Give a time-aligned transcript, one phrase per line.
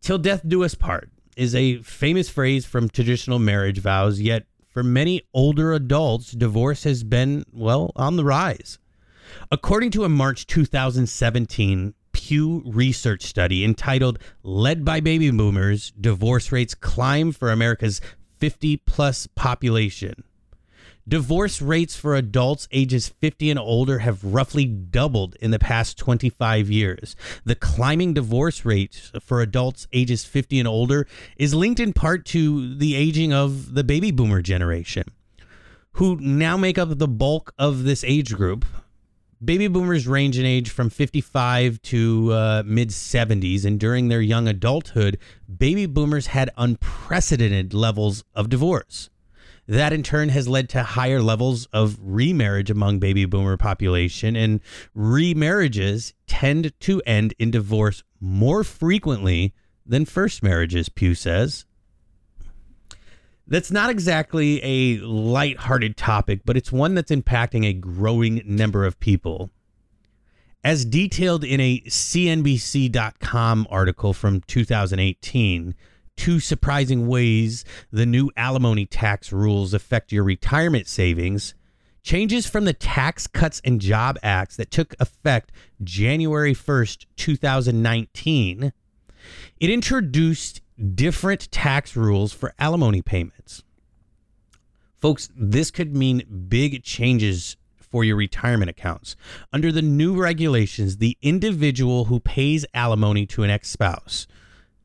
[0.00, 4.82] Till death do us part is a famous phrase from traditional marriage vows, yet for
[4.82, 8.80] many older adults, divorce has been, well, on the rise.
[9.52, 16.72] According to a March 2017 Pew Research study entitled Led by Baby Boomers, Divorce Rates
[16.72, 18.00] Climb for America's
[18.38, 20.22] 50 plus population.
[21.06, 26.70] Divorce rates for adults ages 50 and older have roughly doubled in the past 25
[26.70, 27.16] years.
[27.44, 32.76] The climbing divorce rate for adults ages 50 and older is linked in part to
[32.76, 35.06] the aging of the baby boomer generation,
[35.94, 38.64] who now make up the bulk of this age group.
[39.44, 44.46] Baby boomers range in age from 55 to uh, mid 70s, and during their young
[44.46, 45.18] adulthood,
[45.58, 49.10] baby boomers had unprecedented levels of divorce.
[49.66, 54.60] That in turn has led to higher levels of remarriage among baby boomer population and
[54.96, 59.54] remarriages tend to end in divorce more frequently
[59.84, 61.64] than first marriages, Pew says.
[63.46, 69.00] That's not exactly a light-hearted topic, but it's one that's impacting a growing number of
[69.00, 69.50] people.
[70.64, 75.74] As detailed in a CNBC.com article from 2018,
[76.16, 81.54] two surprising ways the new alimony tax rules affect your retirement savings.
[82.04, 88.72] Changes from the Tax Cuts and Job Acts that took effect January 1st, 2019.
[89.60, 90.61] It introduced
[90.94, 93.62] different tax rules for alimony payments.
[95.00, 99.16] Folks, this could mean big changes for your retirement accounts.
[99.52, 104.26] Under the new regulations, the individual who pays alimony to an ex spouse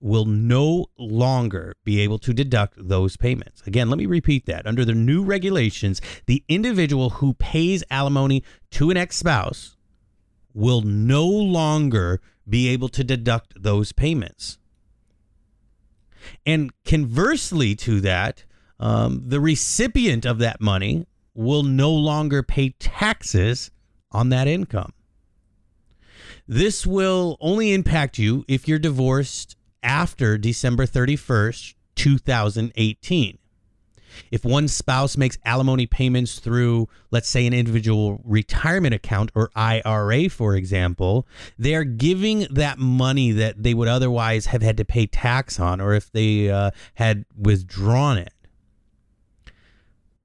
[0.00, 3.62] will no longer be able to deduct those payments.
[3.66, 4.66] Again, let me repeat that.
[4.66, 9.76] Under the new regulations, the individual who pays alimony to an ex spouse
[10.54, 14.58] will no longer be able to deduct those payments.
[16.44, 18.44] And conversely to that,
[18.80, 23.70] um, the recipient of that money will no longer pay taxes
[24.12, 24.92] on that income.
[26.46, 33.38] This will only impact you if you're divorced after December 31st, 2018.
[34.30, 40.28] If one spouse makes alimony payments through, let's say, an individual retirement account or IRA,
[40.28, 41.26] for example,
[41.58, 45.80] they are giving that money that they would otherwise have had to pay tax on,
[45.80, 48.32] or if they uh, had withdrawn it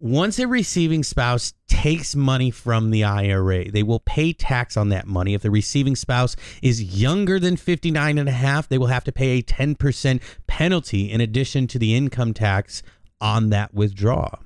[0.04, 5.08] once a receiving spouse takes money from the IRA, they will pay tax on that
[5.08, 5.34] money.
[5.34, 9.14] If the receiving spouse is younger than 59 and a half, they will have to
[9.14, 12.84] pay a 10% penalty in addition to the income tax
[13.24, 14.40] on that withdrawal.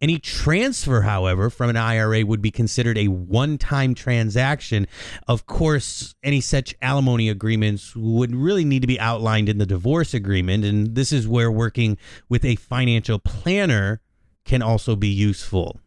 [0.00, 4.88] Any transfer, however, from an IRA would be considered a one time transaction.
[5.28, 10.14] Of course, any such alimony agreements would really need to be outlined in the divorce
[10.14, 10.64] agreement.
[10.64, 11.96] And this is where working
[12.28, 14.00] with a financial planner
[14.44, 15.78] can also be useful.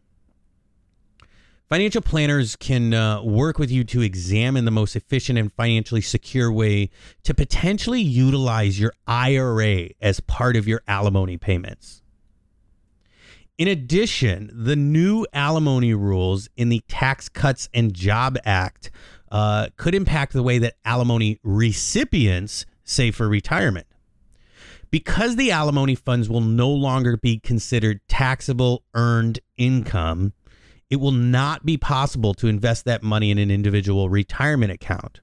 [1.68, 6.52] Financial planners can uh, work with you to examine the most efficient and financially secure
[6.52, 6.90] way
[7.22, 12.01] to potentially utilize your IRA as part of your alimony payments.
[13.58, 18.90] In addition, the new alimony rules in the Tax Cuts and Job Act
[19.30, 23.86] uh, could impact the way that alimony recipients save for retirement.
[24.90, 30.32] Because the alimony funds will no longer be considered taxable earned income,
[30.90, 35.20] it will not be possible to invest that money in an individual retirement account.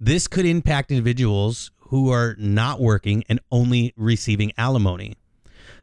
[0.00, 5.14] This could impact individuals who are not working and only receiving alimony.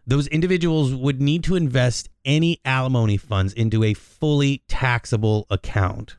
[0.06, 6.18] Those individuals would need to invest any alimony funds into a fully taxable account.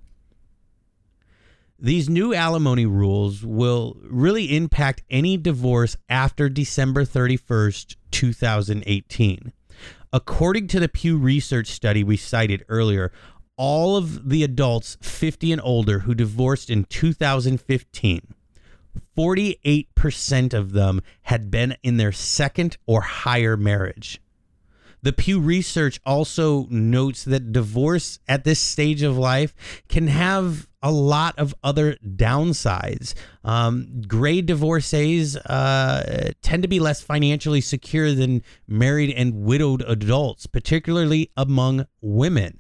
[1.78, 9.52] These new alimony rules will really impact any divorce after December 31st, 2018.
[10.12, 13.12] According to the Pew Research study we cited earlier,
[13.56, 18.34] all of the adults 50 and older who divorced in 2015,
[19.20, 24.18] 48% of them had been in their second or higher marriage.
[25.02, 29.54] The Pew Research also notes that divorce at this stage of life
[29.88, 33.12] can have a lot of other downsides.
[33.44, 40.46] Um, gray divorcees uh, tend to be less financially secure than married and widowed adults,
[40.46, 42.59] particularly among women.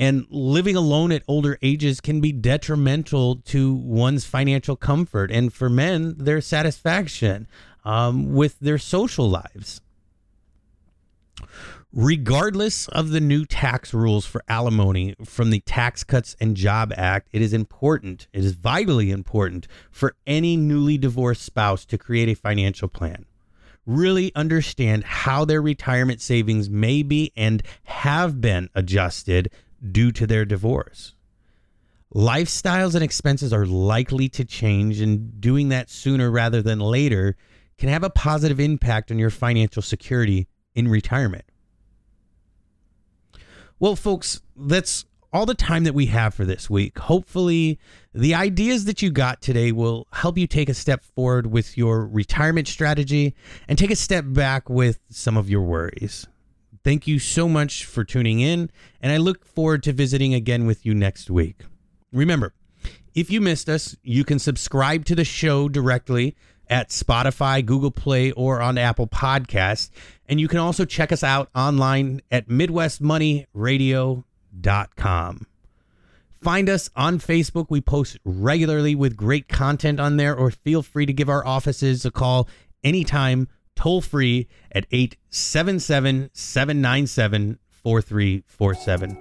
[0.00, 5.68] And living alone at older ages can be detrimental to one's financial comfort and for
[5.68, 7.46] men, their satisfaction
[7.84, 9.82] um, with their social lives.
[11.92, 17.28] Regardless of the new tax rules for alimony from the Tax Cuts and Job Act,
[17.32, 22.34] it is important, it is vitally important for any newly divorced spouse to create a
[22.34, 23.26] financial plan.
[23.84, 29.50] Really understand how their retirement savings may be and have been adjusted
[29.90, 31.14] due to their divorce.
[32.14, 37.36] Lifestyles and expenses are likely to change, and doing that sooner rather than later
[37.78, 41.44] can have a positive impact on your financial security in retirement.
[43.78, 46.98] Well, folks, that's all the time that we have for this week.
[46.98, 47.78] Hopefully,
[48.12, 52.06] the ideas that you got today will help you take a step forward with your
[52.06, 53.34] retirement strategy
[53.68, 56.26] and take a step back with some of your worries.
[56.82, 58.70] Thank you so much for tuning in,
[59.02, 61.64] and I look forward to visiting again with you next week.
[62.12, 62.54] Remember,
[63.14, 66.34] if you missed us, you can subscribe to the show directly
[66.68, 69.90] at Spotify, Google Play, or on Apple Podcasts.
[70.28, 75.46] And you can also check us out online at MidwestMoneyRadio.com.
[76.42, 77.66] Find us on Facebook.
[77.68, 82.06] We post regularly with great content on there, or feel free to give our offices
[82.06, 82.48] a call
[82.82, 83.48] anytime,
[83.80, 89.18] toll free at 877 797 4347.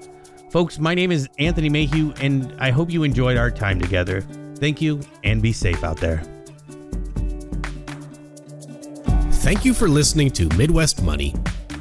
[0.52, 4.22] Folks, my name is Anthony Mayhew, and I hope you enjoyed our time together.
[4.56, 6.22] Thank you, and be safe out there.
[9.44, 11.34] Thank you for listening to Midwest Money.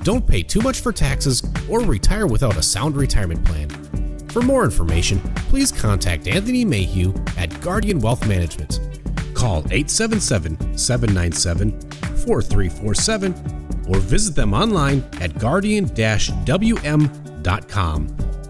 [0.04, 3.68] Don't pay too much for taxes or retire without a sound retirement plan.
[4.28, 8.80] For more information, please contact Anthony Mayhew at Guardian Wealth Management.
[9.34, 11.87] Call 877 797
[12.18, 16.98] 4347 or visit them online at guardian wm.com.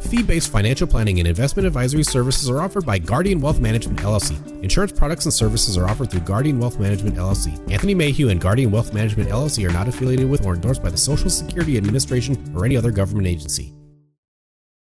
[0.09, 4.63] Fee based financial planning and investment advisory services are offered by Guardian Wealth Management LLC.
[4.63, 7.53] Insurance products and services are offered through Guardian Wealth Management LLC.
[7.71, 10.97] Anthony Mayhew and Guardian Wealth Management LLC are not affiliated with or endorsed by the
[10.97, 13.75] Social Security Administration or any other government agency.